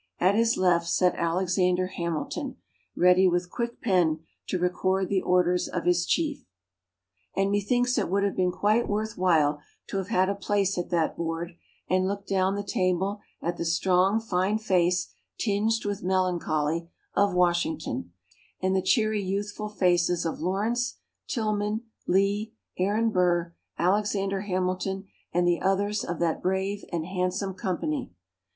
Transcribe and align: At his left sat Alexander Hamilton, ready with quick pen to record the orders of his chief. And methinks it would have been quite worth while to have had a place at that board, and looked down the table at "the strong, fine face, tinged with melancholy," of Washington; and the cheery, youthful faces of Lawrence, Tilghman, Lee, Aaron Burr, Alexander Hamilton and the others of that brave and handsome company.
At 0.19 0.33
his 0.33 0.57
left 0.57 0.87
sat 0.87 1.13
Alexander 1.15 1.85
Hamilton, 1.85 2.55
ready 2.95 3.27
with 3.27 3.51
quick 3.51 3.83
pen 3.83 4.21
to 4.47 4.57
record 4.57 5.09
the 5.09 5.21
orders 5.21 5.67
of 5.67 5.85
his 5.85 6.07
chief. 6.07 6.43
And 7.35 7.51
methinks 7.51 7.99
it 7.99 8.09
would 8.09 8.23
have 8.23 8.35
been 8.35 8.51
quite 8.51 8.87
worth 8.89 9.15
while 9.15 9.61
to 9.89 9.97
have 9.97 10.07
had 10.07 10.27
a 10.27 10.33
place 10.33 10.75
at 10.79 10.89
that 10.89 11.15
board, 11.15 11.51
and 11.87 12.07
looked 12.07 12.27
down 12.27 12.55
the 12.55 12.63
table 12.63 13.21
at 13.43 13.57
"the 13.57 13.63
strong, 13.63 14.19
fine 14.19 14.57
face, 14.57 15.13
tinged 15.37 15.85
with 15.85 16.01
melancholy," 16.01 16.89
of 17.13 17.35
Washington; 17.35 18.11
and 18.59 18.75
the 18.75 18.81
cheery, 18.81 19.21
youthful 19.21 19.69
faces 19.69 20.25
of 20.25 20.39
Lawrence, 20.39 20.97
Tilghman, 21.27 21.81
Lee, 22.07 22.53
Aaron 22.79 23.11
Burr, 23.11 23.53
Alexander 23.77 24.41
Hamilton 24.41 25.05
and 25.31 25.47
the 25.47 25.61
others 25.61 26.03
of 26.03 26.17
that 26.17 26.41
brave 26.41 26.83
and 26.91 27.05
handsome 27.05 27.53
company. 27.53 28.09